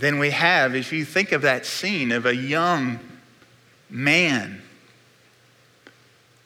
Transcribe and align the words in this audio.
then 0.00 0.18
we 0.18 0.30
have, 0.30 0.74
if 0.74 0.92
you 0.92 1.04
think 1.04 1.32
of 1.32 1.42
that 1.42 1.66
scene 1.66 2.12
of 2.12 2.26
a 2.26 2.34
young 2.34 2.98
man 3.90 4.62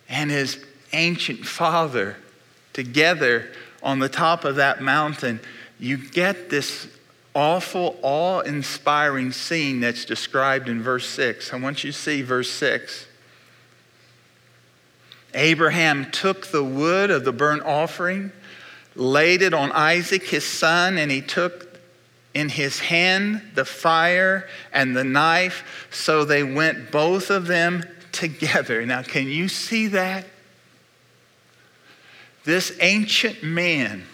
and 0.09 0.31
his 0.31 0.65
ancient 0.93 1.45
father 1.45 2.17
together 2.73 3.49
on 3.83 3.99
the 3.99 4.09
top 4.09 4.45
of 4.45 4.57
that 4.57 4.81
mountain, 4.81 5.41
you 5.79 5.97
get 5.97 6.51
this 6.51 6.87
awful, 7.35 7.99
awe 8.03 8.41
inspiring 8.41 9.33
scene 9.33 9.81
that's 9.81 10.05
described 10.05 10.69
in 10.69 10.83
verse 10.83 11.09
6. 11.09 11.53
I 11.53 11.57
want 11.57 11.83
you 11.83 11.93
to 11.93 11.99
see 11.99 12.23
verse 12.23 12.51
6. 12.51 13.07
Abraham 15.35 16.11
took 16.11 16.49
the 16.49 16.63
wood 16.63 17.11
of 17.11 17.25
the 17.25 17.33
burnt 17.33 17.63
offering, 17.63 18.33
laid 18.95 19.41
it 19.41 19.55
on 19.55 19.73
Isaac 19.73 20.25
his 20.25 20.45
son, 20.45 20.99
and 20.99 21.11
he 21.11 21.23
took 21.23 21.72
in 22.35 22.49
his 22.49 22.81
hand 22.81 23.43
the 23.55 23.65
fire 23.65 24.49
and 24.73 24.97
the 24.97 25.05
knife. 25.05 25.89
So 25.91 26.25
they 26.25 26.43
went 26.43 26.91
both 26.91 27.31
of 27.31 27.47
them 27.47 27.85
together. 28.13 28.85
Now, 28.87 29.03
can 29.03 29.27
you 29.27 29.49
see 29.49 29.89
that? 29.89 30.27
This 32.45 32.77
ancient 32.81 33.43
man 33.43 34.05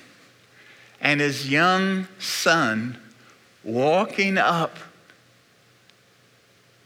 and 1.00 1.20
his 1.20 1.48
young 1.48 2.08
son 2.18 2.98
walking 3.64 4.38
up 4.38 4.76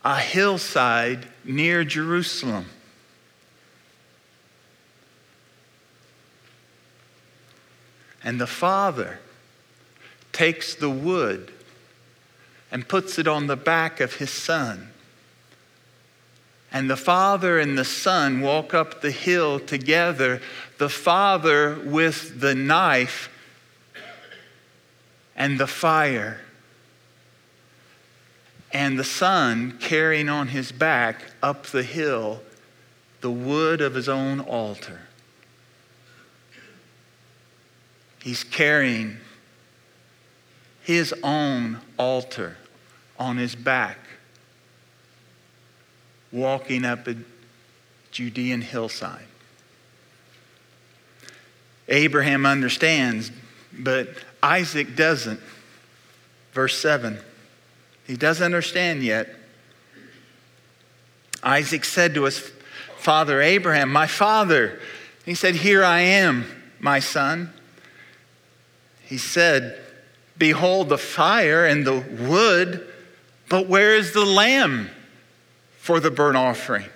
a 0.04 0.18
hillside 0.18 1.26
near 1.44 1.84
Jerusalem. 1.84 2.66
And 8.24 8.40
the 8.40 8.46
father 8.46 9.18
takes 10.42 10.74
the 10.74 10.90
wood 10.90 11.52
and 12.72 12.88
puts 12.88 13.16
it 13.16 13.28
on 13.28 13.46
the 13.46 13.54
back 13.54 14.00
of 14.00 14.16
his 14.16 14.28
son. 14.28 14.88
And 16.72 16.90
the 16.90 16.96
father 16.96 17.60
and 17.60 17.78
the 17.78 17.84
son 17.84 18.40
walk 18.40 18.74
up 18.74 19.02
the 19.02 19.12
hill 19.12 19.60
together, 19.60 20.42
the 20.78 20.88
father 20.88 21.78
with 21.84 22.40
the 22.40 22.56
knife 22.56 23.28
and 25.36 25.60
the 25.60 25.68
fire, 25.68 26.40
and 28.72 28.98
the 28.98 29.04
son 29.04 29.78
carrying 29.78 30.28
on 30.28 30.48
his 30.48 30.72
back 30.72 31.22
up 31.40 31.66
the 31.66 31.84
hill 31.84 32.40
the 33.20 33.30
wood 33.30 33.80
of 33.80 33.94
his 33.94 34.08
own 34.08 34.40
altar. 34.40 35.02
He's 38.24 38.42
carrying 38.42 39.18
his 40.94 41.14
own 41.22 41.78
altar 41.98 42.56
on 43.18 43.36
his 43.36 43.54
back, 43.54 43.98
walking 46.30 46.84
up 46.84 47.06
a 47.06 47.16
Judean 48.10 48.60
hillside. 48.60 49.26
Abraham 51.88 52.46
understands, 52.46 53.30
but 53.72 54.08
Isaac 54.42 54.96
doesn't. 54.96 55.40
Verse 56.52 56.78
7. 56.78 57.18
He 58.06 58.16
doesn't 58.16 58.44
understand 58.44 59.02
yet. 59.02 59.34
Isaac 61.42 61.84
said 61.84 62.14
to 62.14 62.24
his 62.24 62.38
father 62.96 63.40
Abraham, 63.40 63.90
My 63.90 64.06
father. 64.06 64.80
He 65.24 65.34
said, 65.34 65.54
Here 65.54 65.84
I 65.84 66.00
am, 66.00 66.46
my 66.80 66.98
son. 66.98 67.52
He 69.02 69.18
said, 69.18 69.78
Behold 70.42 70.88
the 70.88 70.98
fire 70.98 71.64
and 71.64 71.86
the 71.86 72.00
wood, 72.00 72.84
but 73.48 73.68
where 73.68 73.94
is 73.94 74.12
the 74.12 74.24
lamb 74.24 74.90
for 75.78 76.00
the 76.00 76.10
burnt 76.10 76.36
offering? 76.36 76.86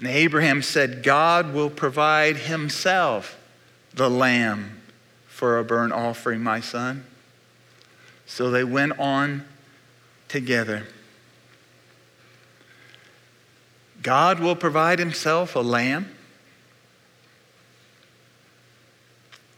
And 0.00 0.06
Abraham 0.06 0.60
said, 0.60 1.02
God 1.02 1.54
will 1.54 1.70
provide 1.70 2.36
himself 2.36 3.38
the 3.94 4.10
lamb 4.10 4.82
for 5.26 5.56
a 5.56 5.64
burnt 5.64 5.94
offering, 5.94 6.42
my 6.42 6.60
son. 6.60 7.06
So 8.26 8.50
they 8.50 8.62
went 8.62 8.98
on 8.98 9.46
together. 10.28 10.86
God 14.02 14.40
will 14.40 14.56
provide 14.56 14.98
himself 14.98 15.56
a 15.56 15.60
lamb. 15.60 16.14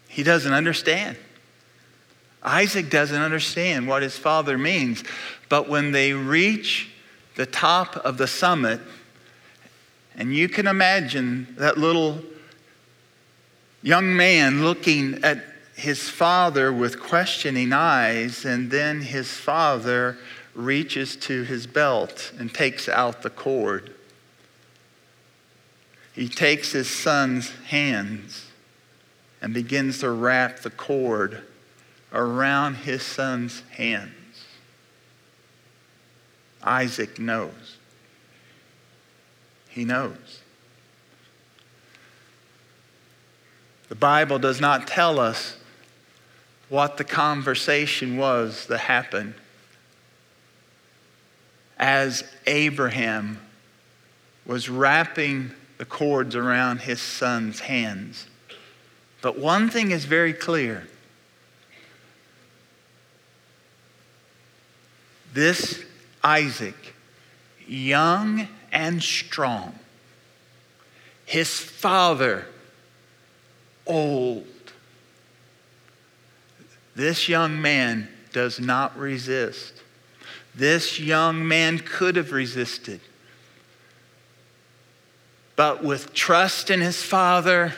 He 0.08 0.22
doesn't 0.22 0.52
understand. 0.52 1.16
Isaac 2.42 2.90
doesn't 2.90 3.20
understand 3.20 3.86
what 3.86 4.02
his 4.02 4.16
father 4.16 4.58
means. 4.58 5.04
But 5.48 5.68
when 5.68 5.92
they 5.92 6.12
reach 6.12 6.90
the 7.36 7.46
top 7.46 7.96
of 7.96 8.18
the 8.18 8.26
summit, 8.26 8.80
and 10.16 10.34
you 10.34 10.48
can 10.48 10.66
imagine 10.66 11.54
that 11.58 11.78
little 11.78 12.22
young 13.82 14.16
man 14.16 14.64
looking 14.64 15.22
at 15.22 15.44
his 15.76 16.08
father 16.08 16.72
with 16.72 16.98
questioning 16.98 17.72
eyes, 17.72 18.44
and 18.44 18.70
then 18.70 19.02
his 19.02 19.30
father 19.30 20.18
reaches 20.54 21.14
to 21.14 21.44
his 21.44 21.68
belt 21.68 22.32
and 22.38 22.52
takes 22.52 22.88
out 22.88 23.22
the 23.22 23.30
cord. 23.30 23.94
He 26.14 26.28
takes 26.28 26.72
his 26.72 26.90
son's 26.90 27.50
hands 27.66 28.47
and 29.40 29.54
begins 29.54 29.98
to 30.00 30.10
wrap 30.10 30.60
the 30.60 30.70
cord 30.70 31.42
around 32.12 32.74
his 32.74 33.02
son's 33.02 33.62
hands. 33.70 34.12
Isaac 36.62 37.18
knows. 37.18 37.76
He 39.68 39.84
knows. 39.84 40.40
The 43.88 43.94
Bible 43.94 44.38
does 44.38 44.60
not 44.60 44.86
tell 44.86 45.18
us 45.18 45.56
what 46.68 46.96
the 46.98 47.04
conversation 47.04 48.16
was 48.16 48.66
that 48.66 48.78
happened 48.78 49.34
as 51.78 52.24
Abraham 52.46 53.38
was 54.44 54.68
wrapping 54.68 55.52
the 55.78 55.84
cords 55.84 56.34
around 56.34 56.80
his 56.80 57.00
son's 57.00 57.60
hands. 57.60 58.26
But 59.20 59.38
one 59.38 59.68
thing 59.68 59.90
is 59.90 60.04
very 60.04 60.32
clear 60.32 60.86
this 65.34 65.84
Isaac, 66.22 66.94
young 67.66 68.48
and 68.72 69.02
strong, 69.02 69.78
his 71.24 71.58
father 71.58 72.46
old. 73.86 74.46
This 76.94 77.28
young 77.28 77.60
man 77.60 78.08
does 78.32 78.58
not 78.58 78.96
resist. 78.98 79.74
This 80.54 80.98
young 80.98 81.46
man 81.46 81.78
could 81.78 82.16
have 82.16 82.32
resisted. 82.32 83.00
But 85.54 85.84
with 85.84 86.12
trust 86.14 86.70
in 86.70 86.80
his 86.80 87.02
father, 87.02 87.74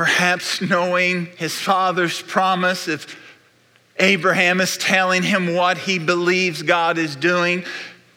perhaps 0.00 0.62
knowing 0.62 1.26
his 1.36 1.52
father's 1.52 2.22
promise, 2.22 2.88
if 2.88 3.20
Abraham 3.98 4.58
is 4.62 4.78
telling 4.78 5.22
him 5.22 5.54
what 5.54 5.76
he 5.76 5.98
believes 5.98 6.62
God 6.62 6.96
is 6.96 7.14
doing, 7.14 7.64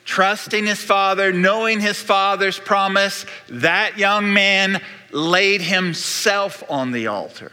trusting 0.06 0.66
his 0.66 0.82
father, 0.82 1.34
knowing 1.34 1.82
his 1.82 2.02
father's 2.02 2.58
promise, 2.58 3.26
that 3.50 3.98
young 3.98 4.32
man 4.32 4.82
laid 5.12 5.62
himself 5.62 6.64
on 6.70 6.94
the 6.94 7.08
altar. 7.08 7.52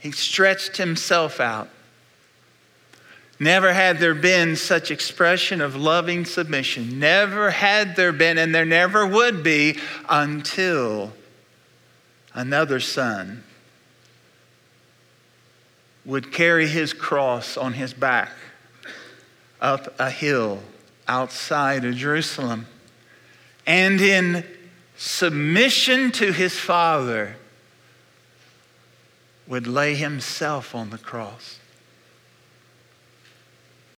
He 0.00 0.10
stretched 0.10 0.76
himself 0.76 1.38
out. 1.38 1.68
Never 3.38 3.72
had 3.72 3.98
there 3.98 4.16
been 4.16 4.56
such 4.56 4.90
expression 4.90 5.60
of 5.60 5.76
loving 5.76 6.24
submission. 6.24 6.98
Never 6.98 7.50
had 7.52 7.94
there 7.94 8.10
been, 8.10 8.38
and 8.38 8.52
there 8.52 8.64
never 8.64 9.06
would 9.06 9.44
be 9.44 9.78
until 10.08 11.12
another 12.38 12.78
son 12.78 13.42
would 16.04 16.32
carry 16.32 16.68
his 16.68 16.92
cross 16.92 17.56
on 17.56 17.72
his 17.72 17.92
back 17.92 18.30
up 19.60 19.92
a 19.98 20.08
hill 20.08 20.60
outside 21.08 21.84
of 21.84 21.96
Jerusalem. 21.96 22.66
And 23.66 24.00
in 24.00 24.44
submission 24.96 26.12
to 26.12 26.32
his 26.32 26.56
Father, 26.56 27.34
would 29.48 29.66
lay 29.66 29.96
himself 29.96 30.76
on 30.76 30.90
the 30.90 30.98
cross. 30.98 31.58